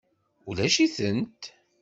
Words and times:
Ulac-itent. 0.49 1.43